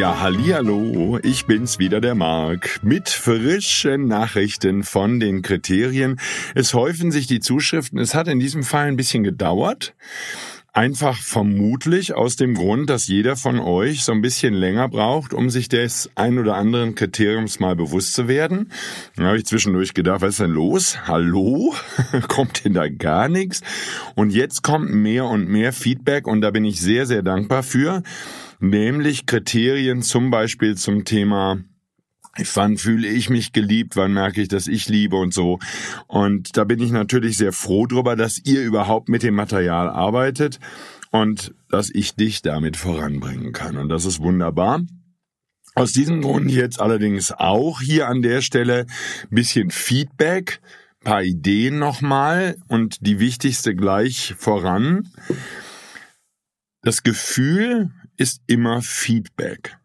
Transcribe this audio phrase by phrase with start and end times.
[0.00, 6.18] Ja, hallo, ich bin's wieder der Marc mit frischen Nachrichten von den Kriterien.
[6.54, 7.98] Es häufen sich die Zuschriften.
[7.98, 9.94] Es hat in diesem Fall ein bisschen gedauert.
[10.72, 15.50] Einfach vermutlich aus dem Grund, dass jeder von euch so ein bisschen länger braucht, um
[15.50, 18.70] sich des ein oder anderen Kriteriums mal bewusst zu werden.
[19.16, 20.98] Dann habe ich zwischendurch gedacht, was ist denn los?
[21.08, 21.74] Hallo?
[22.28, 23.62] kommt denn da gar nichts?
[24.14, 28.02] Und jetzt kommt mehr und mehr Feedback und da bin ich sehr, sehr dankbar für
[28.60, 31.58] nämlich Kriterien zum Beispiel zum Thema
[32.54, 35.58] wann fühle ich mich geliebt, wann merke ich, dass ich liebe und so.
[36.06, 40.60] Und da bin ich natürlich sehr froh drüber, dass ihr überhaupt mit dem Material arbeitet
[41.10, 43.76] und dass ich dich damit voranbringen kann.
[43.76, 44.82] Und das ist wunderbar.
[45.74, 48.86] Aus diesem Grund jetzt allerdings auch hier an der Stelle
[49.22, 50.60] ein bisschen Feedback,
[51.02, 55.08] paar Ideen nochmal und die wichtigste gleich voran.
[56.82, 59.79] Das Gefühl, ist immer Feedback.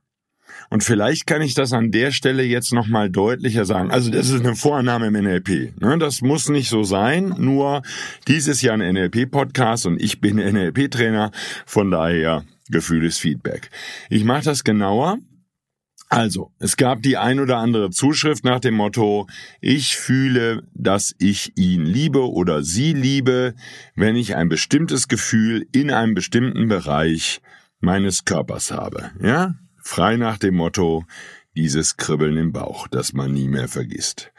[0.70, 3.92] Und vielleicht kann ich das an der Stelle jetzt nochmal deutlicher sagen.
[3.92, 5.82] Also das ist eine Vorannahme im NLP.
[5.82, 5.98] Ne?
[6.00, 7.82] Das muss nicht so sein, nur
[8.28, 11.32] dies ist ja ein NLP-Podcast und ich bin NLP-Trainer,
[11.66, 13.70] von daher Gefühl ist Feedback.
[14.10, 15.20] Ich mache das genauer.
[16.10, 19.28] Also, es gab die ein oder andere Zuschrift nach dem Motto,
[19.60, 23.56] ich fühle, dass ich ihn liebe oder sie liebe,
[23.96, 27.42] wenn ich ein bestimmtes Gefühl in einem bestimmten Bereich
[27.80, 29.12] meines Körpers habe.
[29.22, 29.56] Ja?
[29.88, 31.06] Frei nach dem Motto,
[31.56, 34.32] dieses Kribbeln im Bauch, das man nie mehr vergisst.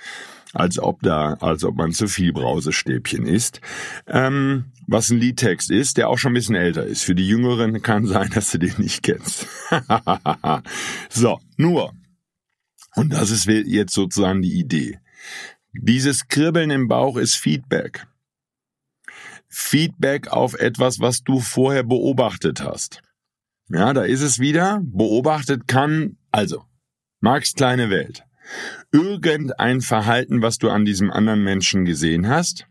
[0.53, 3.61] Als ob da, als ob man zu viel Brausestäbchen isst.
[4.09, 7.05] Ähm, was ein Liedtext ist, der auch schon ein bisschen älter ist.
[7.05, 9.47] Für die Jüngeren kann sein, dass du den nicht kennst.
[11.11, 11.93] so, nur.
[12.97, 14.99] Und das ist jetzt sozusagen die Idee.
[15.73, 18.09] Dieses Kribbeln im Bauch ist Feedback.
[19.49, 23.01] Feedback auf etwas, was du vorher beobachtet hast.
[23.69, 24.81] Ja, da ist es wieder.
[24.83, 26.65] Beobachtet kann, also,
[27.21, 28.25] Marx kleine Welt.
[28.93, 32.67] Irgendein Verhalten, was du an diesem anderen Menschen gesehen hast.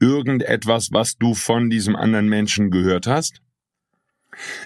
[0.00, 3.42] Irgendetwas, was du von diesem anderen Menschen gehört hast.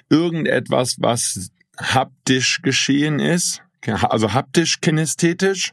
[0.09, 3.62] Irgendetwas, was haptisch geschehen ist.
[3.87, 5.73] Also haptisch kinästhetisch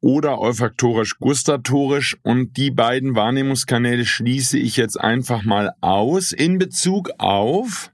[0.00, 7.10] oder olfaktorisch gustatorisch und die beiden Wahrnehmungskanäle schließe ich jetzt einfach mal aus in Bezug
[7.18, 7.90] auf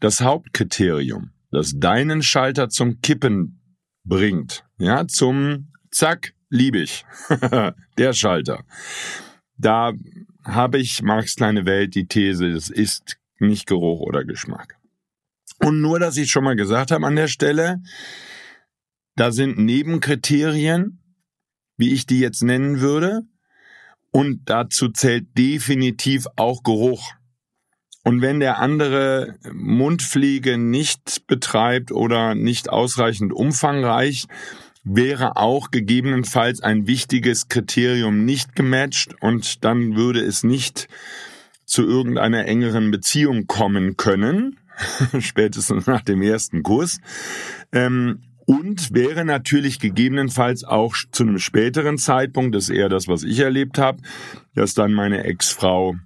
[0.00, 3.60] das Hauptkriterium, das deinen Schalter zum Kippen
[4.04, 7.04] bringt, ja, zum Zack, lieb ich,
[7.98, 8.64] der Schalter.
[9.56, 9.92] Da
[10.44, 14.76] habe ich Marx kleine Welt die These, es ist nicht Geruch oder Geschmack.
[15.60, 17.82] Und nur, dass ich schon mal gesagt habe an der Stelle,
[19.16, 21.00] da sind Nebenkriterien,
[21.78, 23.22] wie ich die jetzt nennen würde.
[24.10, 27.12] Und dazu zählt definitiv auch Geruch.
[28.04, 34.26] Und wenn der andere Mundpflege nicht betreibt oder nicht ausreichend umfangreich,
[34.84, 40.88] wäre auch gegebenenfalls ein wichtiges Kriterium nicht gematcht und dann würde es nicht
[41.66, 44.58] zu irgendeiner engeren Beziehung kommen können,
[45.18, 47.00] spätestens nach dem ersten Kuss.
[47.72, 53.22] Ähm, und wäre natürlich gegebenenfalls auch zu einem späteren Zeitpunkt, das ist eher das, was
[53.22, 54.00] ich erlebt habe,
[54.54, 55.96] dass dann meine Ex-Frau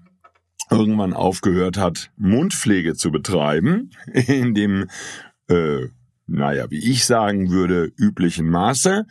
[0.69, 4.88] irgendwann aufgehört hat, Mundpflege zu betreiben, in dem,
[5.46, 5.87] äh,
[6.26, 9.06] naja, wie ich sagen würde, üblichen Maße.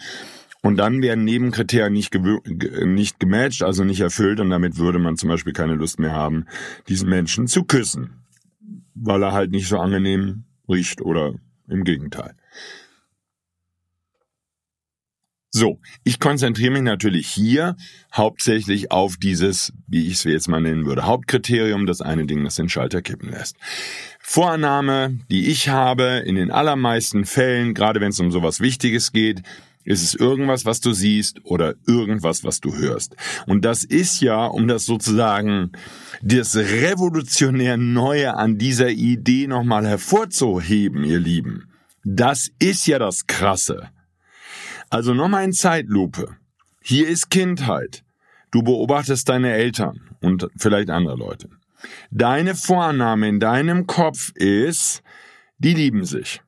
[0.62, 5.30] Und dann werden Nebenkriterien nicht, nicht gematcht, also nicht erfüllt, und damit würde man zum
[5.30, 6.48] Beispiel keine Lust mehr haben,
[6.90, 8.10] diesen Menschen zu küssen,
[8.94, 11.36] weil er halt nicht so angenehm riecht oder
[11.70, 12.36] im Gegenteil.
[15.54, 17.76] So, ich konzentriere mich natürlich hier
[18.14, 22.56] hauptsächlich auf dieses, wie ich es jetzt mal nennen würde, Hauptkriterium, das eine Ding, das
[22.56, 23.58] den Schalter kippen lässt.
[24.22, 29.42] Vorannahme, die ich habe, in den allermeisten Fällen, gerade wenn es um sowas Wichtiges geht,
[29.84, 33.16] Ist es irgendwas, was du siehst oder irgendwas, was du hörst?
[33.48, 35.72] Und das ist ja, um das sozusagen
[36.22, 41.72] das revolutionär Neue an dieser Idee nochmal hervorzuheben, ihr Lieben.
[42.04, 43.90] Das ist ja das Krasse.
[44.92, 46.36] Also nochmal in Zeitlupe.
[46.82, 48.04] Hier ist Kindheit.
[48.52, 51.50] Du beobachtest deine Eltern und vielleicht andere Leute.
[52.12, 55.02] Deine Vorannahme in deinem Kopf ist,
[55.60, 56.42] die lieben sich.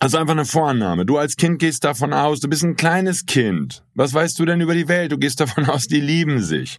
[0.00, 1.06] Also einfach eine Vorannahme.
[1.06, 3.84] Du als Kind gehst davon aus, du bist ein kleines Kind.
[3.94, 5.12] Was weißt du denn über die Welt?
[5.12, 6.78] Du gehst davon aus, die lieben sich.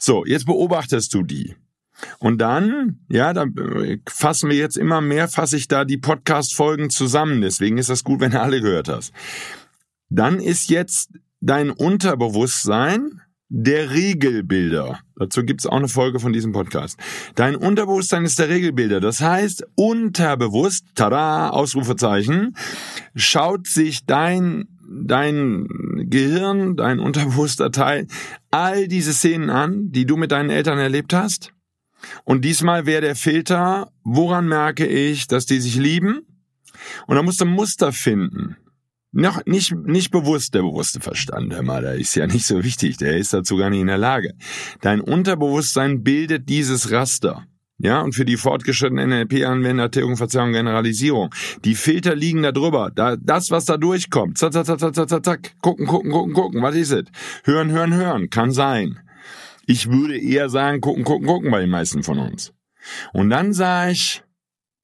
[0.00, 1.54] So, jetzt beobachtest du die.
[2.18, 6.90] Und dann, ja, da äh, fassen wir jetzt immer mehr, fasse ich da die Podcast-Folgen
[6.90, 7.40] zusammen.
[7.40, 9.12] Deswegen ist das gut, wenn du alle gehört hast.
[10.08, 11.10] Dann ist jetzt
[11.40, 13.20] dein Unterbewusstsein
[13.50, 15.00] der Regelbilder.
[15.16, 16.98] Dazu gibt's auch eine Folge von diesem Podcast.
[17.34, 19.00] Dein Unterbewusstsein ist der Regelbilder.
[19.00, 22.54] Das heißt, unterbewusst, tada, Ausrufezeichen,
[23.16, 25.66] schaut sich dein, dein
[26.08, 28.06] Gehirn, dein unterbewusster Teil,
[28.52, 31.52] all diese Szenen an, die du mit deinen Eltern erlebt hast.
[32.24, 36.20] Und diesmal wäre der Filter, woran merke ich, dass die sich lieben?
[37.06, 38.56] Und dann musst du ein Muster finden.
[39.12, 42.96] Noch nicht, nicht bewusst der bewusste Verstand, hör mal, der ist ja nicht so wichtig,
[42.96, 44.34] der ist dazu gar nicht in der Lage.
[44.82, 47.44] Dein Unterbewusstsein bildet dieses Raster.
[47.82, 51.34] Ja, und für die fortgeschrittenen NLP-Anwender, Tilgung, Verzerrung, Generalisierung.
[51.64, 52.92] Die Filter liegen da drüber.
[52.94, 54.36] Da, das, was da durchkommt.
[54.36, 55.54] Zack, zack, zack, zack, zack, zack.
[55.62, 56.62] Gucken, gucken, gucken, gucken.
[56.62, 57.04] Was ist es?
[57.44, 58.28] Hören, hören, hören.
[58.28, 59.00] Kann sein.
[59.70, 62.52] Ich würde eher sagen, gucken, gucken, gucken bei den meisten von uns.
[63.12, 64.24] Und dann sage ich,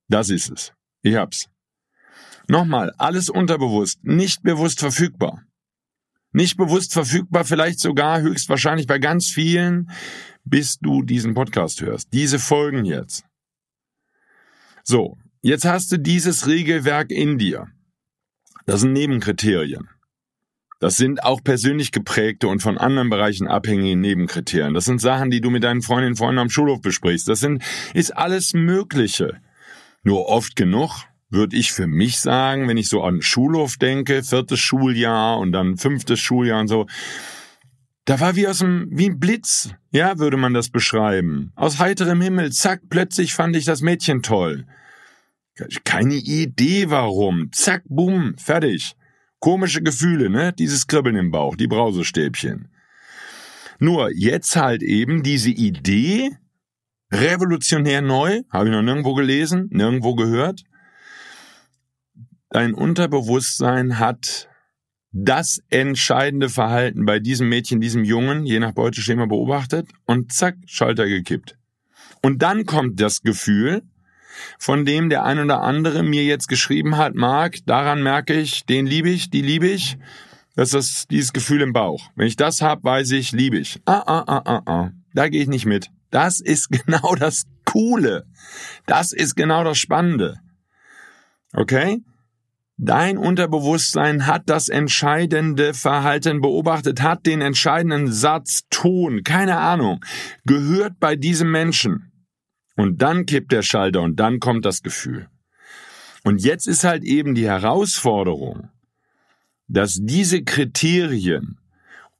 [0.07, 0.73] das ist es.
[1.03, 1.49] Ich hab's.
[2.47, 5.43] Nochmal, alles unterbewusst, nicht bewusst verfügbar.
[6.31, 9.91] Nicht bewusst verfügbar, vielleicht sogar höchstwahrscheinlich bei ganz vielen,
[10.45, 12.13] bis du diesen Podcast hörst.
[12.13, 13.25] Diese Folgen jetzt.
[14.85, 17.67] So, jetzt hast du dieses Regelwerk in dir.
[18.67, 19.89] Das sind Nebenkriterien.
[20.87, 24.73] Das sind auch persönlich geprägte und von anderen Bereichen abhängige Nebenkriterien.
[24.73, 27.29] Das sind Sachen, die du mit deinen Freundinnen und Freunden am Schulhof besprichst.
[27.29, 27.61] Das sind,
[27.93, 29.41] ist alles Mögliche.
[30.05, 34.61] Nur oft genug würde ich für mich sagen, wenn ich so an Schulhof denke, viertes
[34.61, 36.87] Schuljahr und dann fünftes Schuljahr und so,
[38.05, 41.51] da war wie aus dem, wie ein Blitz, ja, würde man das beschreiben.
[41.57, 44.67] Aus heiterem Himmel, zack, plötzlich fand ich das Mädchen toll.
[45.83, 47.51] Keine Idee warum.
[47.51, 48.95] Zack, bumm, fertig.
[49.47, 50.53] Komische Gefühle, ne?
[50.53, 52.67] Dieses Kribbeln im Bauch, die Brausestäbchen.
[53.79, 56.33] Nur jetzt halt eben diese Idee,
[57.13, 60.65] revolutionär neu, habe ich noch nirgendwo gelesen, nirgendwo gehört,
[62.51, 64.49] Dein Unterbewusstsein hat
[65.13, 71.07] das entscheidende Verhalten bei diesem Mädchen, diesem Jungen, je nach Beuteschema beobachtet und zack, Schalter
[71.07, 71.57] gekippt.
[72.21, 73.85] Und dann kommt das Gefühl,
[74.59, 78.87] von dem der ein oder andere mir jetzt geschrieben hat, Marc, daran merke ich, den
[78.87, 79.99] liebe ich, die liebe ich.
[80.55, 82.11] Das ist dieses Gefühl im Bauch.
[82.15, 83.81] Wenn ich das hab, weiß ich, liebe ich.
[83.85, 84.91] Ah, ah, ah, ah, ah.
[85.13, 85.91] Da gehe ich nicht mit.
[86.11, 88.25] Das ist genau das Coole.
[88.87, 90.41] Das ist genau das Spannende.
[91.53, 92.03] Okay?
[92.79, 100.05] Dein Unterbewusstsein hat das entscheidende Verhalten beobachtet, hat den entscheidenden Satz, Ton, keine Ahnung,
[100.45, 102.13] gehört bei diesem Menschen.
[102.77, 105.29] Und dann kippt der Schalter und dann kommt das Gefühl.
[106.25, 108.69] Und jetzt ist halt eben die Herausforderung,
[109.69, 111.59] dass diese Kriterien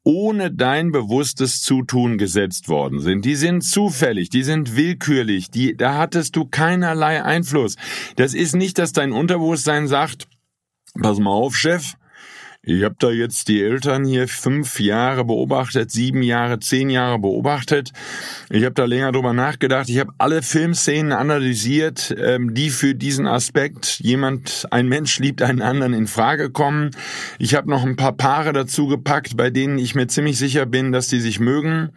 [0.07, 3.25] ohne dein bewusstes Zutun gesetzt worden sind.
[3.25, 7.75] Die sind zufällig, die sind willkürlich, die, da hattest du keinerlei Einfluss.
[8.15, 10.29] Das ist nicht, dass dein Unterbewusstsein sagt,
[11.03, 11.97] pass mal auf, Chef,
[12.69, 17.93] ich habe da jetzt die Eltern hier fünf Jahre beobachtet, sieben Jahre, zehn Jahre beobachtet.
[18.51, 19.89] Ich habe da länger drüber nachgedacht.
[19.89, 25.63] Ich habe alle Filmszenen analysiert, ähm, die für diesen Aspekt jemand, ein Mensch liebt einen
[25.63, 26.91] anderen in Frage kommen.
[27.39, 30.91] Ich habe noch ein paar Paare dazu gepackt, bei denen ich mir ziemlich sicher bin,
[30.91, 31.91] dass die sich mögen.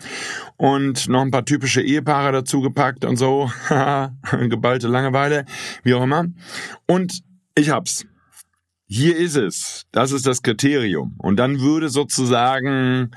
[0.56, 3.50] Und noch ein paar typische Ehepaare dazu gepackt und so.
[4.32, 5.46] Geballte Langeweile,
[5.82, 6.26] wie auch immer.
[6.86, 7.24] Und
[7.56, 8.06] ich hab's.
[8.92, 9.86] Hier ist es.
[9.92, 11.14] Das ist das Kriterium.
[11.20, 13.12] Und dann würde sozusagen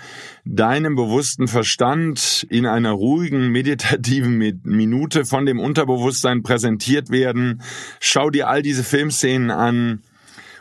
[0.44, 7.62] deinem bewussten Verstand in einer ruhigen, meditativen Minute von dem Unterbewusstsein präsentiert werden.
[8.00, 10.02] Schau dir all diese Filmszenen an.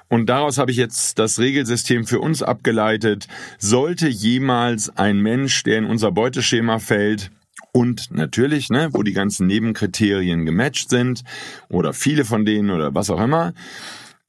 [0.07, 3.27] Und daraus habe ich jetzt das Regelsystem für uns abgeleitet.
[3.59, 7.31] Sollte jemals ein Mensch, der in unser Beuteschema fällt,
[7.73, 11.23] und natürlich, ne, wo die ganzen Nebenkriterien gematcht sind
[11.69, 13.53] oder viele von denen oder was auch immer,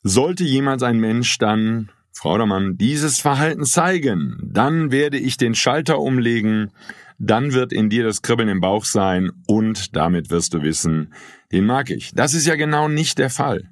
[0.02, 5.54] sollte jemals ein Mensch dann, Frau oder Mann, dieses Verhalten zeigen, dann werde ich den
[5.54, 6.70] Schalter umlegen,
[7.18, 11.14] dann wird in dir das Kribbeln im Bauch sein und damit wirst du wissen,
[11.52, 12.12] den mag ich.
[12.14, 13.70] Das ist ja genau nicht der Fall.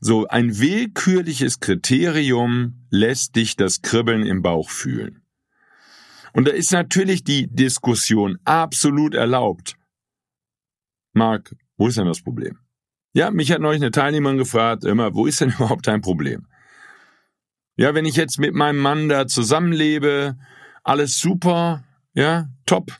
[0.00, 5.22] So ein willkürliches Kriterium lässt dich das Kribbeln im Bauch fühlen.
[6.32, 9.76] Und da ist natürlich die Diskussion absolut erlaubt.
[11.12, 12.58] Marc, wo ist denn das Problem?
[13.14, 16.46] Ja, mich hat neulich eine Teilnehmerin gefragt, immer, wo ist denn überhaupt dein Problem?
[17.76, 20.36] Ja, wenn ich jetzt mit meinem Mann da zusammenlebe,
[20.82, 22.92] alles super, ja, top.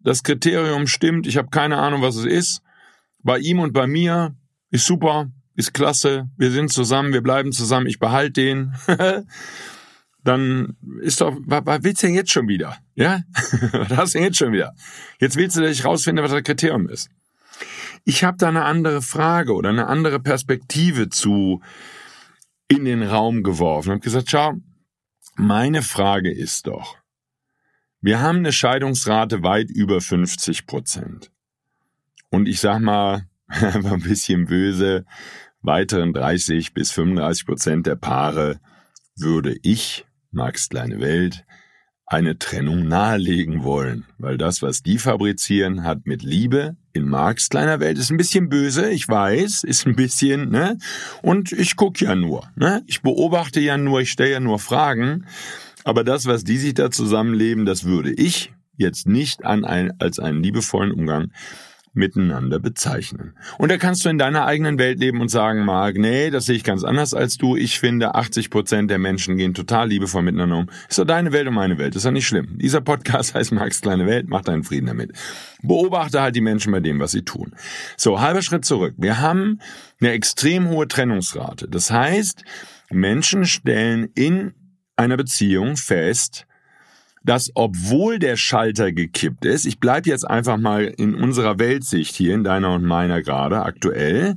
[0.00, 2.62] Das Kriterium stimmt, ich habe keine Ahnung, was es ist.
[3.22, 4.36] Bei ihm und bei mir
[4.70, 8.74] ist super, ist klasse, wir sind zusammen, wir bleiben zusammen, ich behalte den.
[10.22, 12.76] Dann ist doch, was willst du denn jetzt schon wieder?
[12.94, 13.22] Ja?
[13.72, 14.74] was hast du denn jetzt schon wieder?
[15.20, 17.10] Jetzt willst du, dass ich rausfinde, was das Kriterium ist.
[18.08, 21.60] Ich habe da eine andere Frage oder eine andere Perspektive zu
[22.68, 24.54] in den Raum geworfen und gesagt, schau,
[25.34, 26.96] meine Frage ist doch,
[28.00, 31.32] wir haben eine Scheidungsrate weit über 50 Prozent.
[32.30, 35.04] Und ich sag mal, einfach ein bisschen böse,
[35.60, 38.60] weiteren 30 bis 35 Prozent der Paare
[39.16, 41.44] würde ich, Max kleine Welt,
[42.06, 47.78] eine Trennung nahelegen wollen, weil das, was die fabrizieren, hat mit Liebe in Marx kleiner
[47.80, 50.78] Welt ist ein bisschen böse, ich weiß, ist ein bisschen, ne?
[51.22, 52.82] Und ich guck ja nur, ne?
[52.86, 55.26] Ich beobachte ja nur, ich stelle ja nur Fragen,
[55.84, 60.18] aber das, was die sich da zusammenleben, das würde ich jetzt nicht an ein, als
[60.18, 61.30] einen liebevollen Umgang
[61.96, 63.34] miteinander bezeichnen.
[63.58, 66.56] Und da kannst du in deiner eigenen Welt leben und sagen, Marc, nee, das sehe
[66.56, 67.56] ich ganz anders als du.
[67.56, 70.70] Ich finde, 80 Prozent der Menschen gehen total liebevoll miteinander um.
[70.88, 71.96] Ist doch deine Welt und meine Welt.
[71.96, 72.58] Ist doch nicht schlimm.
[72.58, 74.26] Dieser Podcast heißt Marcs kleine Welt.
[74.28, 75.12] Mach deinen Frieden damit.
[75.62, 77.52] Beobachte halt die Menschen bei dem, was sie tun.
[77.96, 78.94] So, halber Schritt zurück.
[78.98, 79.60] Wir haben
[80.00, 81.68] eine extrem hohe Trennungsrate.
[81.68, 82.44] Das heißt,
[82.90, 84.54] Menschen stellen in
[84.96, 86.45] einer Beziehung fest,
[87.26, 92.34] dass obwohl der Schalter gekippt ist, ich bleibe jetzt einfach mal in unserer Weltsicht hier,
[92.34, 94.36] in deiner und meiner gerade aktuell,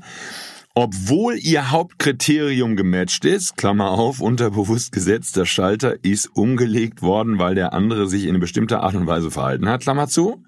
[0.73, 7.53] obwohl ihr Hauptkriterium gematcht ist, Klammer auf, unterbewusst gesetzt, der Schalter ist umgelegt worden, weil
[7.53, 10.43] der andere sich in eine bestimmte Art und Weise verhalten hat, Klammer zu,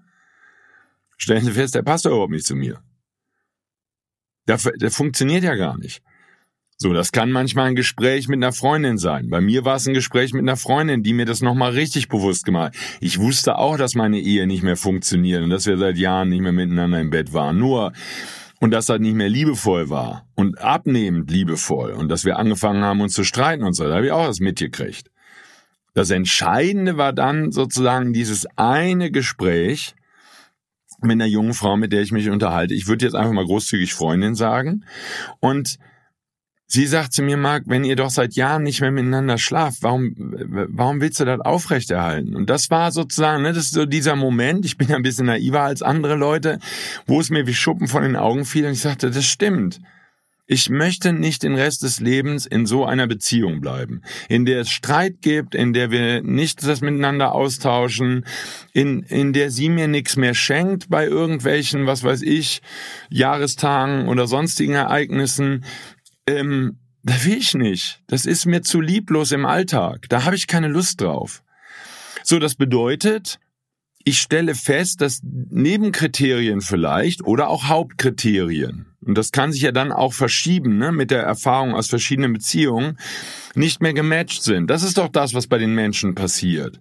[1.17, 2.81] stellen Sie fest, der passt überhaupt nicht zu mir.
[4.47, 6.01] Der, der funktioniert ja gar nicht.
[6.81, 9.29] So, das kann manchmal ein Gespräch mit einer Freundin sein.
[9.29, 12.43] Bei mir war es ein Gespräch mit einer Freundin, die mir das nochmal richtig bewusst
[12.43, 12.73] gemacht.
[12.99, 16.41] Ich wusste auch, dass meine Ehe nicht mehr funktioniert und dass wir seit Jahren nicht
[16.41, 17.59] mehr miteinander im Bett waren.
[17.59, 17.93] Nur,
[18.59, 23.01] und dass das nicht mehr liebevoll war und abnehmend liebevoll und dass wir angefangen haben,
[23.01, 23.87] uns zu streiten und so.
[23.87, 25.11] Da habe ich auch was mitgekriegt.
[25.93, 29.93] Das Entscheidende war dann sozusagen dieses eine Gespräch
[30.99, 32.73] mit einer jungen Frau, mit der ich mich unterhalte.
[32.73, 34.83] Ich würde jetzt einfach mal großzügig Freundin sagen.
[35.39, 35.77] Und
[36.73, 40.15] Sie sagt zu mir, Marc, wenn ihr doch seit Jahren nicht mehr miteinander schlaft, warum,
[40.15, 42.33] warum willst du das aufrechterhalten?
[42.33, 45.63] Und das war sozusagen, ne, das ist so dieser Moment, ich bin ein bisschen naiver
[45.63, 46.59] als andere Leute,
[47.07, 49.81] wo es mir wie Schuppen von den Augen fiel und ich sagte, das stimmt.
[50.47, 54.69] Ich möchte nicht den Rest des Lebens in so einer Beziehung bleiben, in der es
[54.69, 58.25] Streit gibt, in der wir nicht das miteinander austauschen,
[58.71, 62.61] in, in der sie mir nichts mehr schenkt bei irgendwelchen, was weiß ich,
[63.09, 65.65] Jahrestagen oder sonstigen Ereignissen,
[66.27, 68.01] ähm, da will ich nicht.
[68.07, 70.05] Das ist mir zu lieblos im Alltag.
[70.09, 71.43] Da habe ich keine Lust drauf.
[72.23, 73.39] So, das bedeutet,
[74.03, 79.91] ich stelle fest, dass Nebenkriterien vielleicht oder auch Hauptkriterien, und das kann sich ja dann
[79.91, 82.97] auch verschieben ne, mit der Erfahrung aus verschiedenen Beziehungen,
[83.55, 84.69] nicht mehr gematcht sind.
[84.69, 86.79] Das ist doch das, was bei den Menschen passiert.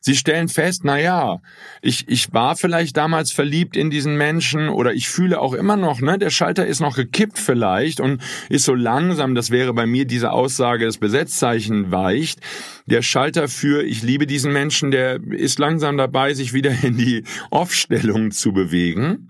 [0.00, 1.40] Sie stellen fest, na ja,
[1.82, 6.00] ich, ich war vielleicht damals verliebt in diesen Menschen oder ich fühle auch immer noch,
[6.00, 10.04] ne, der Schalter ist noch gekippt vielleicht und ist so langsam, das wäre bei mir
[10.04, 12.40] diese Aussage, das Besetzzeichen weicht.
[12.86, 17.24] Der Schalter für ich liebe diesen Menschen, der ist langsam dabei, sich wieder in die
[17.50, 19.28] Off-Stellung zu bewegen.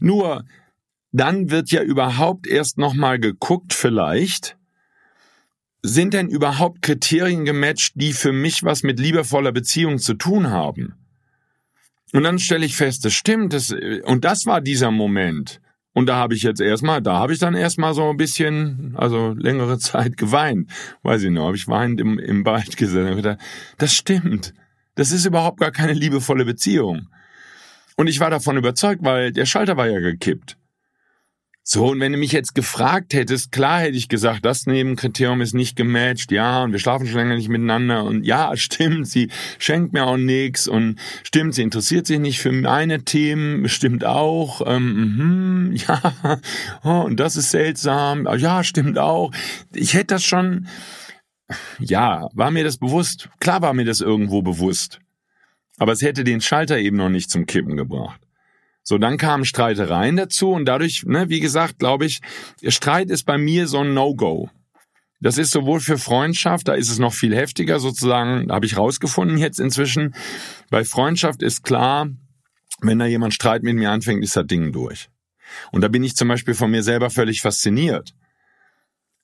[0.00, 0.44] Nur,
[1.12, 4.56] dann wird ja überhaupt erst nochmal geguckt vielleicht,
[5.86, 10.94] sind denn überhaupt Kriterien gematcht, die für mich was mit liebevoller Beziehung zu tun haben?
[12.12, 13.74] Und dann stelle ich fest, das stimmt, das,
[14.04, 15.60] und das war dieser Moment.
[15.92, 19.34] Und da habe ich jetzt erstmal, da habe ich dann erstmal so ein bisschen, also
[19.36, 20.70] längere Zeit geweint.
[21.02, 23.38] Weiß ich noch, habe ich weinend im, im Bad gesessen
[23.78, 24.52] das stimmt.
[24.94, 27.08] Das ist überhaupt gar keine liebevolle Beziehung.
[27.96, 30.58] Und ich war davon überzeugt, weil der Schalter war ja gekippt.
[31.68, 35.52] So, und wenn du mich jetzt gefragt hättest, klar hätte ich gesagt, das Nebenkriterium ist
[35.52, 39.92] nicht gematcht, ja, und wir schlafen schon länger nicht miteinander und ja, stimmt, sie schenkt
[39.92, 45.72] mir auch nichts und stimmt, sie interessiert sich nicht für meine Themen, stimmt auch, ähm,
[45.72, 46.40] mh, ja,
[46.84, 49.32] oh, und das ist seltsam, ja, stimmt auch.
[49.74, 50.68] Ich hätte das schon,
[51.80, 55.00] ja, war mir das bewusst, klar war mir das irgendwo bewusst,
[55.78, 58.20] aber es hätte den Schalter eben noch nicht zum Kippen gebracht.
[58.88, 62.20] So, dann kamen Streitereien dazu und dadurch, ne, wie gesagt, glaube ich,
[62.68, 64.48] Streit ist bei mir so ein No-Go.
[65.20, 69.38] Das ist sowohl für Freundschaft, da ist es noch viel heftiger sozusagen, habe ich rausgefunden
[69.38, 70.14] jetzt inzwischen.
[70.70, 72.10] Bei Freundschaft ist klar,
[72.80, 75.08] wenn da jemand Streit mit mir anfängt, ist das Ding durch.
[75.72, 78.14] Und da bin ich zum Beispiel von mir selber völlig fasziniert.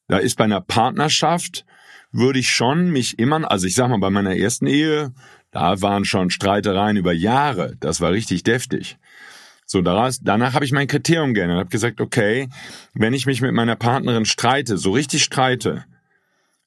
[0.08, 1.64] Da ist bei einer Partnerschaft,
[2.10, 5.12] würde ich schon mich immer, also ich sag mal, bei meiner ersten Ehe,
[5.52, 7.76] da waren schon Streitereien über Jahre.
[7.78, 8.98] Das war richtig deftig.
[9.72, 11.60] So, daraus, danach habe ich mein Kriterium geändert.
[11.60, 12.50] Habe gesagt, okay,
[12.92, 15.86] wenn ich mich mit meiner Partnerin streite, so richtig streite,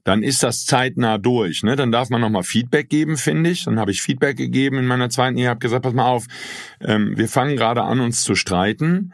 [0.04, 1.62] dann ist das zeitnah durch.
[1.62, 1.76] Ne?
[1.76, 3.66] Dann darf man nochmal Feedback geben, finde ich.
[3.66, 6.26] Dann habe ich Feedback gegeben in meiner zweiten Ehe, habe gesagt, pass mal auf,
[6.82, 9.14] ähm, wir fangen gerade an, uns zu streiten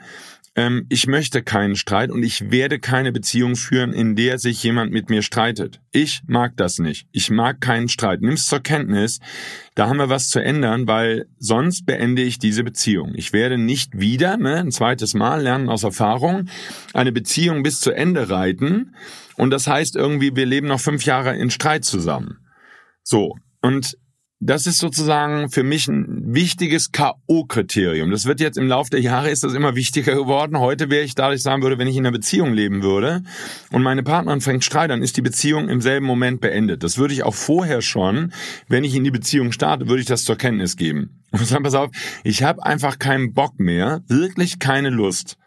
[0.55, 4.91] ähm, ich möchte keinen Streit und ich werde keine Beziehung führen, in der sich jemand
[4.91, 5.79] mit mir streitet.
[5.91, 7.07] Ich mag das nicht.
[7.11, 8.21] Ich mag keinen Streit.
[8.21, 9.19] Nimm's zur Kenntnis,
[9.75, 13.13] da haben wir was zu ändern, weil sonst beende ich diese Beziehung.
[13.15, 16.49] Ich werde nicht wieder, ne, ein zweites Mal lernen aus Erfahrung,
[16.93, 18.95] eine Beziehung bis zu Ende reiten.
[19.37, 22.39] Und das heißt irgendwie, wir leben noch fünf Jahre in Streit zusammen.
[23.03, 23.35] So.
[23.61, 23.97] Und
[24.43, 28.09] das ist sozusagen für mich ein wichtiges K.O.-Kriterium.
[28.09, 30.57] Das wird jetzt im Laufe der Jahre ist das immer wichtiger geworden.
[30.57, 33.21] Heute wäre ich dadurch sagen würde, wenn ich in einer Beziehung leben würde
[33.71, 36.81] und meine Partnerin fängt Streit, dann ist die Beziehung im selben Moment beendet.
[36.81, 38.33] Das würde ich auch vorher schon,
[38.67, 41.21] wenn ich in die Beziehung starte, würde ich das zur Kenntnis geben.
[41.31, 41.91] Und sagen, pass auf,
[42.23, 45.37] ich habe einfach keinen Bock mehr, wirklich keine Lust,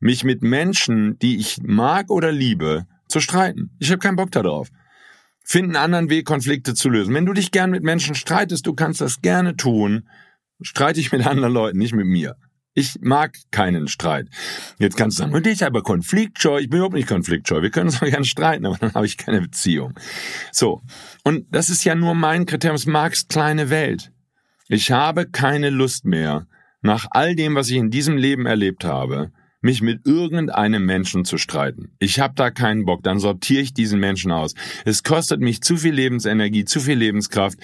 [0.00, 3.70] mich mit Menschen, die ich mag oder liebe, zu streiten.
[3.78, 4.68] Ich habe keinen Bock darauf.
[5.44, 7.14] Find einen anderen Weg, Konflikte zu lösen.
[7.14, 10.08] Wenn du dich gern mit Menschen streitest, du kannst das gerne tun.
[10.60, 12.36] Streite ich mit anderen Leuten, nicht mit mir.
[12.74, 14.28] Ich mag keinen Streit.
[14.78, 16.58] Jetzt kannst du sagen, und ich aber konfliktscheu.
[16.58, 17.60] Ich bin überhaupt nicht konfliktscheu.
[17.60, 19.92] Wir können uns mal gerne streiten, aber dann habe ich keine Beziehung.
[20.52, 20.80] So.
[21.22, 22.80] Und das ist ja nur mein Kriterium.
[22.86, 24.10] Marx kleine Welt.
[24.68, 26.46] Ich habe keine Lust mehr,
[26.80, 31.38] nach all dem, was ich in diesem Leben erlebt habe, mich mit irgendeinem Menschen zu
[31.38, 31.92] streiten.
[31.98, 34.54] Ich habe da keinen Bock, dann sortiere ich diesen Menschen aus.
[34.84, 37.58] Es kostet mich zu viel Lebensenergie, zu viel Lebenskraft.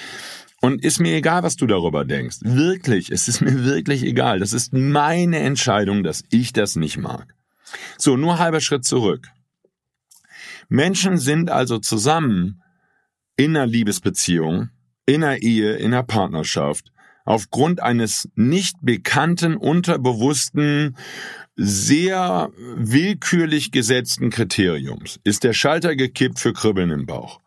[0.60, 2.38] Und ist mir egal, was du darüber denkst.
[2.42, 4.40] Wirklich, es ist mir wirklich egal.
[4.40, 7.34] Das ist meine Entscheidung, dass ich das nicht mag.
[7.96, 9.28] So, nur halber Schritt zurück.
[10.68, 12.60] Menschen sind also zusammen
[13.36, 14.70] in einer Liebesbeziehung,
[15.06, 16.92] in einer Ehe, in einer Partnerschaft,
[17.24, 20.96] aufgrund eines nicht bekannten, unterbewussten
[21.60, 27.40] sehr willkürlich gesetzten Kriteriums ist der Schalter gekippt für Kribbeln im Bauch.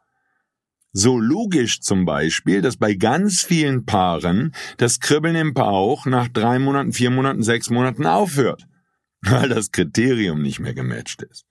[0.92, 6.60] So logisch zum Beispiel, dass bei ganz vielen Paaren das Kribbeln im Bauch nach drei
[6.60, 8.68] Monaten, vier Monaten, sechs Monaten aufhört,
[9.22, 11.46] weil das Kriterium nicht mehr gematcht ist.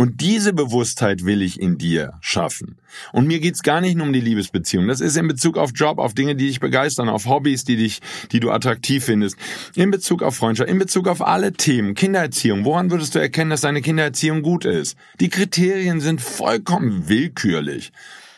[0.00, 2.78] Und diese Bewusstheit will ich in dir schaffen.
[3.12, 4.88] Und mir geht's gar nicht nur um die Liebesbeziehung.
[4.88, 8.00] Das ist in Bezug auf Job, auf Dinge, die dich begeistern, auf Hobbys, die dich,
[8.32, 9.36] die du attraktiv findest.
[9.74, 11.94] In Bezug auf Freundschaft, in Bezug auf alle Themen.
[11.94, 12.64] Kindererziehung.
[12.64, 14.96] Woran würdest du erkennen, dass deine Kindererziehung gut ist?
[15.20, 17.92] Die Kriterien sind vollkommen willkürlich.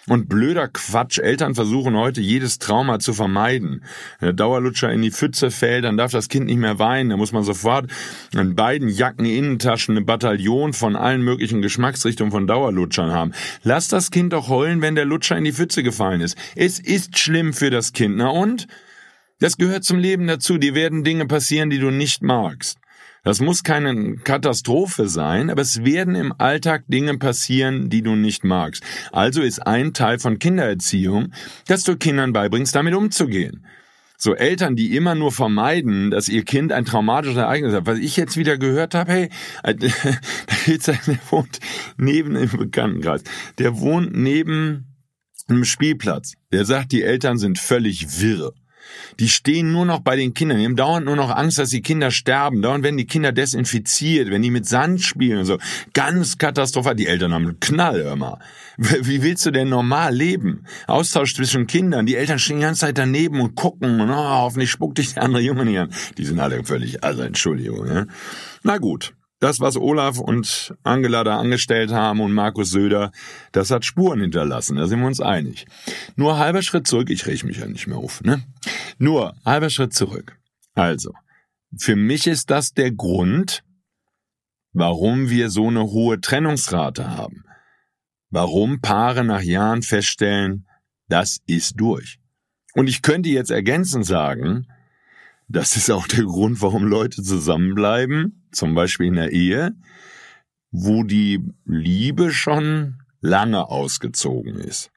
[0.08, 3.84] Und blöder Quatsch, Eltern versuchen heute jedes Trauma zu vermeiden.
[4.18, 7.16] Wenn der Dauerlutscher in die Pfütze fällt, dann darf das Kind nicht mehr weinen, da
[7.16, 7.88] muss man sofort
[8.32, 13.32] in beiden Jacken, Innentaschen eine Bataillon von allen möglichen Geschmacksrichtungen von Dauerlutschern haben.
[13.62, 16.36] Lass das Kind doch heulen, wenn der Lutscher in die Pfütze gefallen ist.
[16.56, 18.66] Es ist schlimm für das Kind, na und?
[19.38, 22.78] Das gehört zum Leben dazu, dir werden Dinge passieren, die du nicht magst.
[23.24, 28.42] Das muss keine Katastrophe sein, aber es werden im Alltag Dinge passieren, die du nicht
[28.42, 28.82] magst.
[29.12, 31.32] Also ist ein Teil von Kindererziehung,
[31.68, 33.64] dass du Kindern beibringst, damit umzugehen.
[34.18, 37.86] So Eltern, die immer nur vermeiden, dass ihr Kind ein traumatisches Ereignis hat.
[37.86, 39.28] Was ich jetzt wieder gehört habe, hey,
[39.62, 39.72] da
[40.64, 40.98] geht's, der
[41.30, 41.60] wohnt
[41.96, 43.22] neben im Bekanntenkreis.
[43.58, 44.92] Der wohnt neben
[45.48, 46.34] einem Spielplatz.
[46.52, 48.52] Der sagt, die Eltern sind völlig wirr.
[49.18, 50.58] Die stehen nur noch bei den Kindern.
[50.58, 52.62] Die haben dauernd nur noch Angst, dass die Kinder sterben.
[52.62, 55.58] Dauernd werden die Kinder desinfiziert, wenn die mit Sand spielen und so.
[55.92, 56.94] Ganz katastrophal.
[56.94, 58.38] Die Eltern haben einen Knall immer.
[58.76, 60.64] Wie willst du denn normal leben?
[60.86, 62.06] Austausch zwischen Kindern.
[62.06, 64.00] Die Eltern stehen die ganze Zeit daneben und gucken.
[64.00, 65.90] Und, oh, hoffentlich spuckt dich der andere Junge nicht an.
[66.18, 67.86] Die sind alle völlig, also Entschuldigung.
[67.86, 68.06] Ja?
[68.62, 69.14] Na gut.
[69.42, 73.10] Das, was Olaf und Angela da angestellt haben und Markus Söder,
[73.50, 75.66] das hat Spuren hinterlassen, da sind wir uns einig.
[76.14, 78.44] Nur halber Schritt zurück, ich reg mich ja nicht mehr auf, ne?
[78.98, 80.38] Nur halber Schritt zurück.
[80.74, 81.12] Also,
[81.76, 83.64] für mich ist das der Grund,
[84.72, 87.42] warum wir so eine hohe Trennungsrate haben.
[88.30, 90.68] Warum Paare nach Jahren feststellen,
[91.08, 92.20] das ist durch.
[92.74, 94.68] Und ich könnte jetzt ergänzend sagen,
[95.48, 99.74] das ist auch der Grund, warum Leute zusammenbleiben, zum Beispiel in der Ehe,
[100.70, 104.90] wo die Liebe schon lange ausgezogen ist.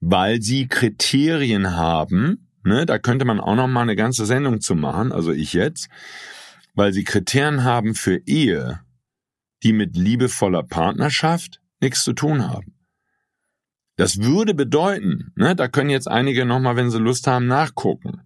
[0.00, 4.74] Weil sie Kriterien haben, ne, da könnte man auch noch mal eine ganze Sendung zu
[4.74, 5.88] machen, also ich jetzt,
[6.74, 8.80] weil sie Kriterien haben für Ehe,
[9.62, 12.74] die mit liebevoller Partnerschaft nichts zu tun haben.
[13.96, 18.22] Das würde bedeuten, ne, da können jetzt einige nochmal, wenn sie Lust haben, nachgucken.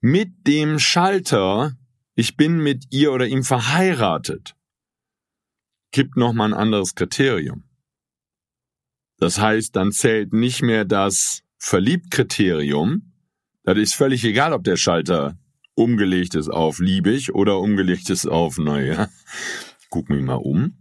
[0.00, 1.76] Mit dem Schalter,
[2.18, 4.56] ich bin mit ihr oder ihm verheiratet,
[5.92, 7.62] kippt nochmal ein anderes Kriterium.
[9.18, 13.12] Das heißt, dann zählt nicht mehr das Verliebt-Kriterium.
[13.62, 15.38] Das ist völlig egal, ob der Schalter
[15.76, 19.08] umgelegt ist auf liebig oder umgelegt ist auf, naja,
[19.88, 20.76] guck mich mal um.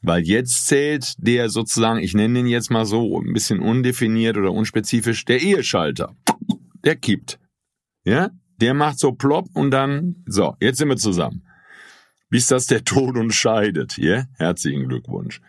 [0.00, 4.52] Weil jetzt zählt der sozusagen, ich nenne den jetzt mal so, ein bisschen undefiniert oder
[4.52, 6.16] unspezifisch, der Eheschalter.
[6.84, 7.38] Der kippt.
[8.04, 8.30] Ja?
[8.60, 11.44] Der macht so plopp und dann, so, jetzt sind wir zusammen.
[12.28, 14.24] Bis das der Tod uns scheidet, ja?
[14.36, 15.40] Herzlichen Glückwunsch.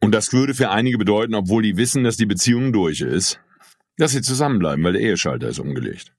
[0.00, 3.40] Und das würde für einige bedeuten, obwohl die wissen, dass die Beziehung durch ist,
[3.96, 6.14] dass sie zusammenbleiben, weil der Eheschalter ist umgelegt.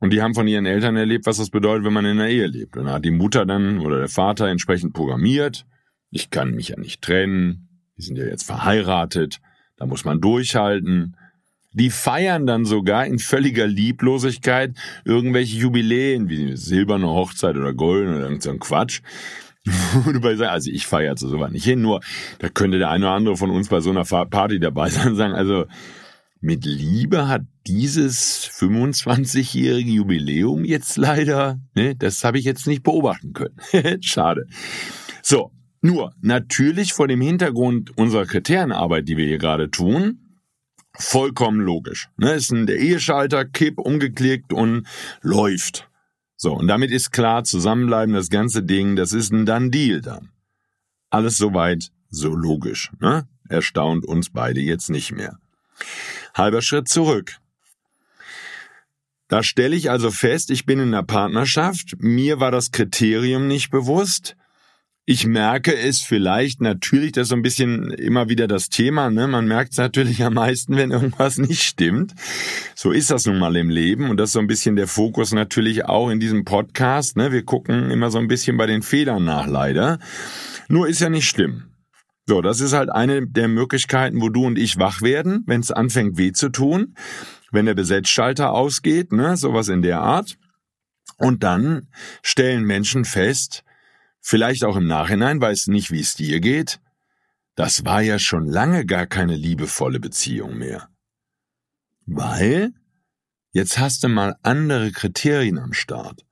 [0.00, 2.46] Und die haben von ihren Eltern erlebt, was das bedeutet, wenn man in einer Ehe
[2.46, 2.76] lebt.
[2.76, 5.66] Und da hat die Mutter dann oder der Vater entsprechend programmiert.
[6.10, 7.82] Ich kann mich ja nicht trennen.
[7.96, 9.40] Die sind ja jetzt verheiratet.
[9.76, 11.16] Da muss man durchhalten.
[11.72, 18.24] Die feiern dann sogar in völliger Lieblosigkeit irgendwelche Jubiläen wie silberne Hochzeit oder golden oder
[18.24, 19.00] irgend so ein Quatsch.
[20.22, 22.00] also ich feiere zu sowas nicht hin, nur
[22.38, 25.16] da könnte der eine oder andere von uns bei so einer Party dabei sein und
[25.16, 25.66] sagen, also
[26.40, 33.32] mit Liebe hat dieses 25-jährige Jubiläum jetzt leider, ne, das habe ich jetzt nicht beobachten
[33.32, 33.56] können.
[34.02, 34.46] Schade.
[35.22, 35.50] So,
[35.82, 40.27] nur natürlich vor dem Hintergrund unserer Kriterienarbeit, die wir hier gerade tun,
[40.98, 42.08] vollkommen logisch.
[42.16, 44.86] Ne, ist ein, der Eheschalter, Kipp, umgeklickt und
[45.22, 45.88] läuft.
[46.36, 50.30] So, und damit ist klar, zusammenbleiben, das ganze Ding, das ist ein Done Deal dann.
[51.10, 52.90] Alles soweit so logisch.
[53.00, 53.26] Ne?
[53.48, 55.38] Erstaunt uns beide jetzt nicht mehr.
[56.34, 57.38] Halber Schritt zurück.
[59.28, 63.70] Da stelle ich also fest, ich bin in einer Partnerschaft, mir war das Kriterium nicht
[63.70, 64.36] bewusst.
[65.10, 69.26] Ich merke es vielleicht natürlich, das ist so ein bisschen immer wieder das Thema, ne?
[69.26, 72.12] Man merkt es natürlich am meisten, wenn irgendwas nicht stimmt.
[72.74, 75.32] So ist das nun mal im Leben und das ist so ein bisschen der Fokus
[75.32, 77.32] natürlich auch in diesem Podcast, ne?
[77.32, 79.98] Wir gucken immer so ein bisschen bei den Fehlern nach, leider.
[80.68, 81.70] Nur ist ja nicht schlimm.
[82.26, 85.70] So, das ist halt eine der Möglichkeiten, wo du und ich wach werden, wenn es
[85.70, 86.94] anfängt weh zu tun,
[87.50, 90.36] wenn der Besetzschalter ausgeht, ne, sowas in der Art.
[91.16, 91.88] Und dann
[92.22, 93.64] stellen Menschen fest,
[94.20, 96.80] vielleicht auch im Nachhinein, weiß nicht, wie es dir geht,
[97.54, 100.88] das war ja schon lange gar keine liebevolle Beziehung mehr.
[102.06, 102.72] Weil
[103.52, 106.24] jetzt hast du mal andere Kriterien am Start.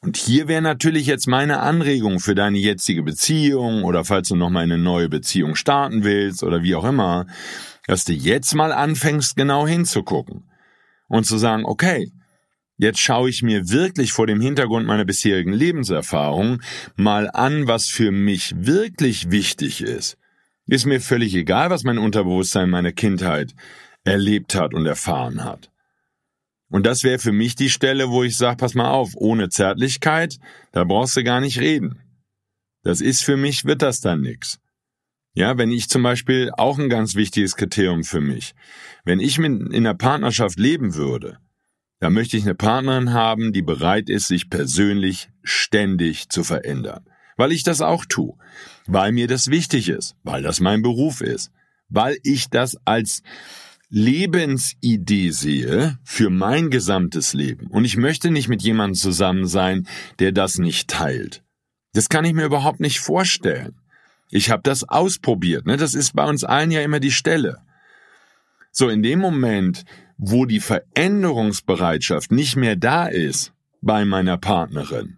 [0.00, 4.64] Und hier wäre natürlich jetzt meine Anregung für deine jetzige Beziehung oder falls du nochmal
[4.64, 7.26] eine neue Beziehung starten willst oder wie auch immer,
[7.86, 10.50] dass du jetzt mal anfängst genau hinzugucken
[11.08, 12.12] und zu sagen, okay,
[12.78, 16.62] jetzt schaue ich mir wirklich vor dem Hintergrund meiner bisherigen Lebenserfahrung
[16.96, 20.16] mal an, was für mich wirklich wichtig ist.
[20.66, 23.54] Ist mir völlig egal, was mein Unterbewusstsein meiner Kindheit
[24.04, 25.70] erlebt hat und erfahren hat.
[26.70, 30.38] Und das wäre für mich die Stelle, wo ich sage, pass mal auf, ohne Zärtlichkeit,
[30.72, 32.00] da brauchst du gar nicht reden.
[32.82, 34.58] Das ist für mich, wird das dann nix.
[35.34, 38.54] Ja, wenn ich zum Beispiel auch ein ganz wichtiges Kriterium für mich,
[39.04, 41.38] wenn ich in einer Partnerschaft leben würde,
[42.00, 47.04] dann möchte ich eine Partnerin haben, die bereit ist, sich persönlich ständig zu verändern.
[47.36, 48.34] Weil ich das auch tue.
[48.86, 50.16] Weil mir das wichtig ist.
[50.22, 51.50] Weil das mein Beruf ist.
[51.88, 53.22] Weil ich das als
[53.90, 60.32] Lebensidee sehe für mein gesamtes Leben und ich möchte nicht mit jemandem zusammen sein, der
[60.32, 61.42] das nicht teilt.
[61.94, 63.80] Das kann ich mir überhaupt nicht vorstellen.
[64.30, 65.78] Ich habe das ausprobiert, ne?
[65.78, 67.62] Das ist bei uns allen ja immer die Stelle.
[68.70, 69.84] So in dem Moment,
[70.18, 75.16] wo die Veränderungsbereitschaft nicht mehr da ist bei meiner Partnerin,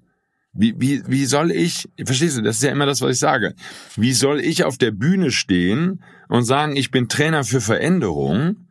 [0.53, 3.55] wie, wie, wie soll ich, verstehst du, das ist ja immer das, was ich sage.
[3.97, 8.67] Wie soll ich auf der Bühne stehen und sagen, ich bin Trainer für Veränderung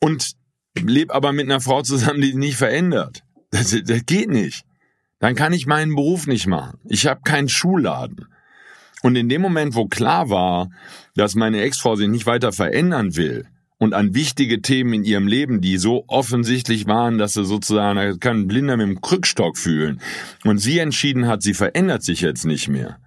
[0.00, 0.32] und
[0.78, 3.22] lebe aber mit einer Frau zusammen, die nicht verändert?
[3.50, 4.64] Das, das geht nicht.
[5.20, 6.78] Dann kann ich meinen Beruf nicht machen.
[6.84, 8.26] Ich habe keinen Schulladen.
[9.02, 10.68] Und in dem Moment, wo klar war,
[11.14, 13.46] dass meine Ex-Frau sich nicht weiter verändern will,
[13.78, 18.40] und an wichtige Themen in ihrem Leben, die so offensichtlich waren, dass sie sozusagen, kann
[18.40, 20.00] ein Blinder mit dem Krückstock fühlen.
[20.44, 22.98] Und sie entschieden hat, sie verändert sich jetzt nicht mehr.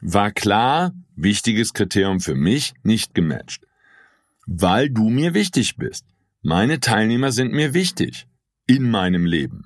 [0.00, 3.64] War klar, wichtiges Kriterium für mich, nicht gematcht.
[4.46, 6.04] Weil du mir wichtig bist.
[6.42, 8.26] Meine Teilnehmer sind mir wichtig.
[8.66, 9.64] In meinem Leben.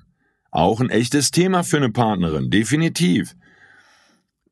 [0.49, 3.35] Auch ein echtes Thema für eine Partnerin, definitiv.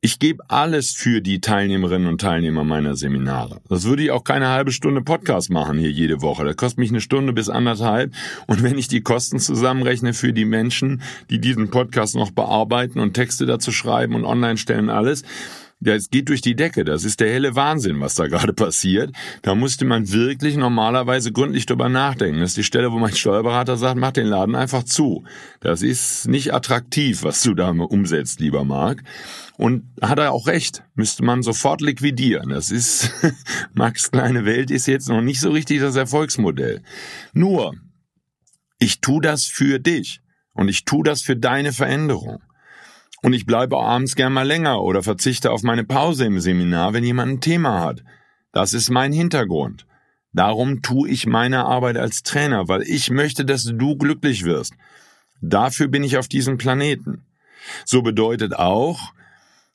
[0.00, 3.60] Ich gebe alles für die Teilnehmerinnen und Teilnehmer meiner Seminare.
[3.68, 6.44] Das würde ich auch keine halbe Stunde Podcast machen hier jede Woche.
[6.44, 8.12] Das kostet mich eine Stunde bis anderthalb.
[8.46, 13.14] Und wenn ich die Kosten zusammenrechne für die Menschen, die diesen Podcast noch bearbeiten und
[13.14, 15.22] Texte dazu schreiben und online stellen, alles,
[15.80, 16.84] ja, es geht durch die Decke.
[16.84, 19.14] Das ist der helle Wahnsinn, was da gerade passiert.
[19.42, 22.40] Da musste man wirklich normalerweise gründlich drüber nachdenken.
[22.40, 25.24] Das ist die Stelle, wo mein Steuerberater sagt, mach den Laden einfach zu.
[25.60, 29.02] Das ist nicht attraktiv, was du da umsetzt, lieber Marc.
[29.58, 32.48] Und hat er auch recht, müsste man sofort liquidieren.
[32.48, 33.10] Das ist,
[33.74, 36.82] Max kleine Welt ist jetzt noch nicht so richtig das Erfolgsmodell.
[37.34, 37.74] Nur,
[38.78, 40.20] ich tu das für dich
[40.52, 42.40] und ich tu das für deine Veränderung.
[43.22, 47.04] Und ich bleibe abends gern mal länger oder verzichte auf meine Pause im Seminar, wenn
[47.04, 48.02] jemand ein Thema hat.
[48.52, 49.86] Das ist mein Hintergrund.
[50.32, 54.74] Darum tue ich meine Arbeit als Trainer, weil ich möchte, dass du glücklich wirst.
[55.40, 57.24] Dafür bin ich auf diesem Planeten.
[57.84, 59.12] So bedeutet auch,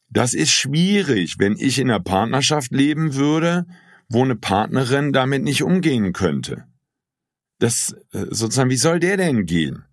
[0.10, 3.65] das ist schwierig, wenn ich in einer Partnerschaft leben würde,
[4.10, 6.65] wo eine Partnerin damit nicht umgehen könnte.
[7.60, 9.86] Das äh, sozusagen, wie soll der denn gehen?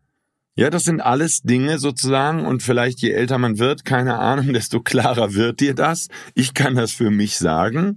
[0.58, 4.80] Ja, das sind alles Dinge sozusagen und vielleicht je älter man wird, keine Ahnung, desto
[4.80, 6.08] klarer wird dir das.
[6.34, 7.94] Ich kann das für mich sagen.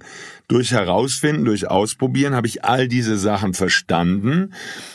[0.48, 4.54] Durch Herausfinden, durch Ausprobieren habe ich all diese Sachen verstanden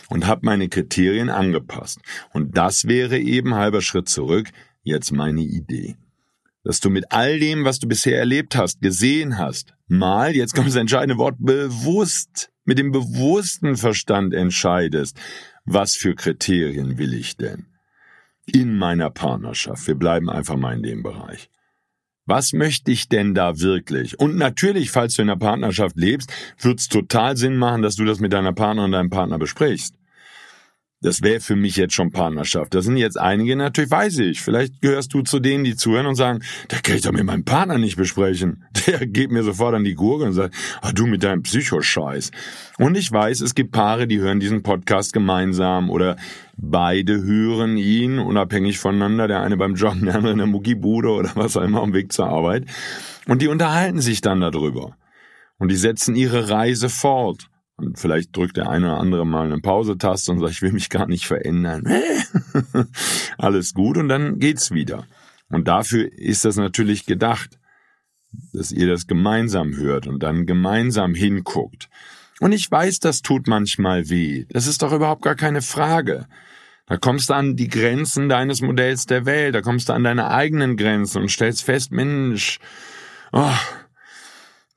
[0.08, 1.98] und habe meine Kriterien angepasst.
[2.32, 4.46] Und das wäre eben halber Schritt zurück,
[4.84, 5.96] jetzt meine Idee.
[6.62, 10.68] Dass du mit all dem, was du bisher erlebt hast, gesehen hast, mal, jetzt kommt
[10.68, 15.18] das entscheidende Wort, bewusst, mit dem bewussten Verstand entscheidest,
[15.66, 17.66] was für Kriterien will ich denn?
[18.46, 19.86] In meiner Partnerschaft.
[19.88, 21.50] Wir bleiben einfach mal in dem Bereich.
[22.24, 24.18] Was möchte ich denn da wirklich?
[24.18, 28.04] Und natürlich, falls du in einer Partnerschaft lebst, wird es total Sinn machen, dass du
[28.04, 29.95] das mit deiner Partnerin und deinem Partner besprichst.
[31.02, 32.74] Das wäre für mich jetzt schon Partnerschaft.
[32.74, 34.40] Da sind jetzt einige, natürlich weiß ich.
[34.40, 37.44] Vielleicht gehörst du zu denen, die zuhören und sagen, da kann ich doch mit meinem
[37.44, 38.64] Partner nicht besprechen.
[38.86, 42.30] Der geht mir sofort an die Gurke und sagt, ah, du mit deinem Psychoscheiß.
[42.78, 46.16] Und ich weiß, es gibt Paare, die hören diesen Podcast gemeinsam oder
[46.56, 49.28] beide hören ihn unabhängig voneinander.
[49.28, 52.10] Der eine beim Joggen, der andere in der Muckibude oder was auch immer am Weg
[52.10, 52.64] zur Arbeit.
[53.26, 54.96] Und die unterhalten sich dann darüber.
[55.58, 57.50] Und die setzen ihre Reise fort.
[57.76, 60.88] Und vielleicht drückt der eine oder andere mal eine Pause-Taste und sagt, ich will mich
[60.88, 61.84] gar nicht verändern.
[63.38, 65.06] Alles gut und dann geht's wieder.
[65.50, 67.58] Und dafür ist das natürlich gedacht,
[68.52, 71.88] dass ihr das gemeinsam hört und dann gemeinsam hinguckt.
[72.40, 74.46] Und ich weiß, das tut manchmal weh.
[74.50, 76.26] Das ist doch überhaupt gar keine Frage.
[76.86, 80.30] Da kommst du an die Grenzen deines Modells der Welt, da kommst du an deine
[80.30, 82.60] eigenen Grenzen und stellst fest, Mensch,
[83.32, 83.50] oh,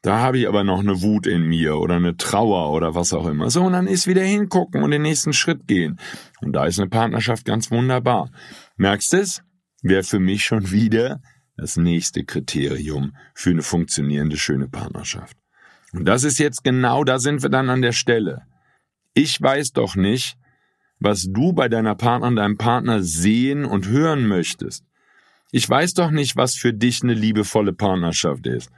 [0.02, 3.28] da habe ich aber noch eine Wut in mir oder eine Trauer oder was auch
[3.28, 3.50] immer.
[3.50, 6.00] So, und dann ist wieder hingucken und den nächsten Schritt gehen.
[6.42, 8.32] Und da ist eine Partnerschaft ganz wunderbar.
[8.78, 9.44] Merkst es?
[9.82, 11.22] Wäre für mich schon wieder
[11.58, 15.38] das nächste Kriterium für eine funktionierende, schöne Partnerschaft.
[15.92, 18.44] Und das ist jetzt genau, da sind wir dann an der Stelle.
[19.14, 20.38] Ich weiß doch nicht,
[21.00, 24.86] was du bei deiner Partnerin, deinem Partner sehen und hören möchtest.
[25.52, 28.70] Ich weiß doch nicht, was für dich eine liebevolle Partnerschaft ist.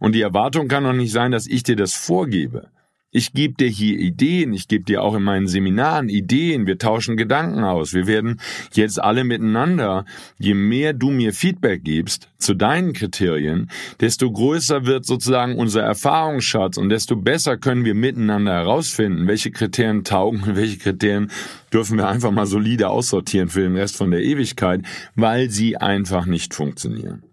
[0.00, 2.70] Und die Erwartung kann doch nicht sein, dass ich dir das vorgebe.
[3.12, 7.16] Ich gebe dir hier Ideen, ich gebe dir auch in meinen Seminaren Ideen, wir tauschen
[7.16, 8.40] Gedanken aus, wir werden
[8.72, 10.04] jetzt alle miteinander,
[10.38, 16.76] je mehr du mir Feedback gibst zu deinen Kriterien, desto größer wird sozusagen unser Erfahrungsschatz
[16.76, 21.32] und desto besser können wir miteinander herausfinden, welche Kriterien taugen und welche Kriterien
[21.72, 24.82] dürfen wir einfach mal solide aussortieren für den Rest von der Ewigkeit,
[25.16, 27.24] weil sie einfach nicht funktionieren.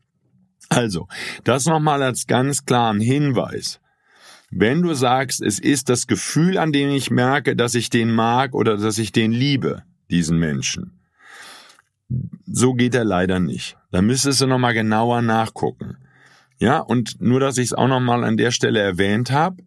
[0.70, 1.08] Also,
[1.44, 3.80] das nochmal als ganz klaren Hinweis.
[4.50, 8.54] Wenn du sagst, es ist das Gefühl, an dem ich merke, dass ich den mag
[8.54, 11.00] oder dass ich den liebe, diesen Menschen.
[12.46, 13.78] So geht er leider nicht.
[13.92, 15.98] Da müsstest du nochmal genauer nachgucken.
[16.60, 19.58] Ja, und nur, dass ich es auch nochmal an der Stelle erwähnt habe,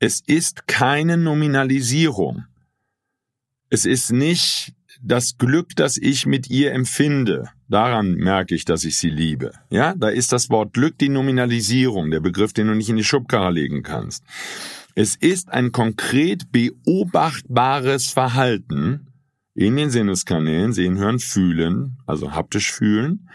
[0.00, 2.44] es ist keine Nominalisierung.
[3.70, 8.96] Es ist nicht das Glück, das ich mit ihr empfinde, daran merke ich, dass ich
[8.96, 9.52] sie liebe.
[9.70, 13.04] Ja, da ist das Wort Glück die Nominalisierung, der Begriff, den du nicht in die
[13.04, 14.24] Schubkarre legen kannst.
[14.94, 19.08] Es ist ein konkret beobachtbares Verhalten
[19.54, 23.28] in den Sinneskanälen, sehen, hören, fühlen, also haptisch fühlen,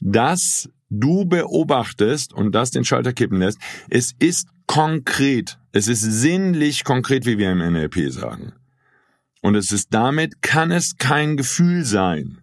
[0.00, 3.58] das du beobachtest und das den Schalter kippen lässt.
[3.88, 5.58] Es ist konkret.
[5.72, 8.52] Es ist sinnlich konkret, wie wir im NLP sagen.
[9.40, 12.40] Und es ist damit, kann es kein Gefühl sein.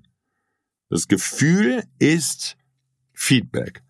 [0.89, 2.57] Das Gefühl ist
[3.13, 3.83] Feedback.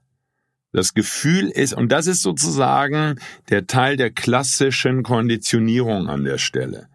[0.73, 6.89] Das Gefühl ist, und das ist sozusagen der Teil der klassischen Konditionierung an der Stelle.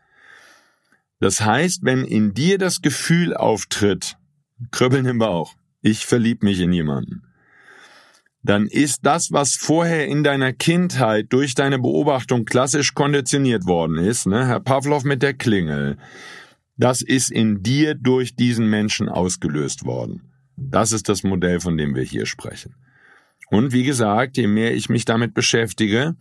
[1.18, 4.18] Das heißt, wenn in dir das Gefühl auftritt,
[4.70, 7.22] Kribbeln im Bauch, ich verlieb mich in jemanden,
[8.42, 14.26] dann ist das, was vorher in deiner Kindheit durch deine Beobachtung klassisch konditioniert worden ist,
[14.26, 15.96] ne, Herr Pavlov mit der Klingel,
[16.76, 20.32] das ist in dir durch diesen Menschen ausgelöst worden.
[20.56, 22.74] Das ist das Modell, von dem wir hier sprechen.
[23.52, 26.16] Und wie gesagt, je mehr ich mich damit beschäftige,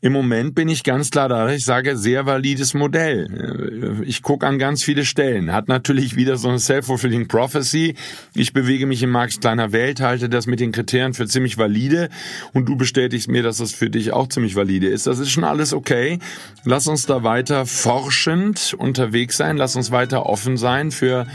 [0.00, 4.02] im Moment bin ich ganz klar da, ich sage, sehr valides Modell.
[4.04, 5.52] Ich gucke an ganz viele Stellen.
[5.52, 7.94] Hat natürlich wieder so eine self-fulfilling prophecy.
[8.34, 12.08] Ich bewege mich in Marx kleiner Welt, halte das mit den Kriterien für ziemlich valide
[12.52, 15.06] und du bestätigst mir, dass das für dich auch ziemlich valide ist.
[15.06, 16.18] Das ist schon alles okay.
[16.64, 19.56] Lass uns da weiter forschend unterwegs sein.
[19.56, 21.28] Lass uns weiter offen sein für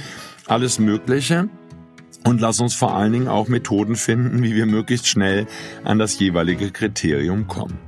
[0.48, 1.48] alles Mögliche.
[2.24, 5.48] Und lass uns vor allen Dingen auch Methoden finden, wie wir möglichst schnell
[5.84, 7.80] an das jeweilige Kriterium kommen.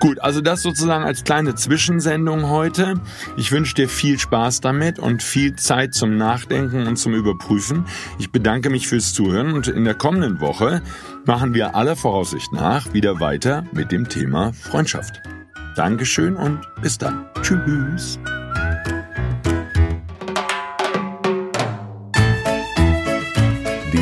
[0.00, 3.00] Gut, also das sozusagen als kleine Zwischensendung heute.
[3.36, 7.84] Ich wünsche dir viel Spaß damit und viel Zeit zum Nachdenken und zum Überprüfen.
[8.18, 10.82] Ich bedanke mich fürs Zuhören und in der kommenden Woche
[11.24, 15.20] machen wir aller Voraussicht nach wieder weiter mit dem Thema Freundschaft.
[15.76, 17.26] Dankeschön und bis dann.
[17.42, 18.18] Tschüss.